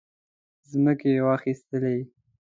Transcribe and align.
مځکې 0.83 1.11
واخیستلې. 1.27 1.97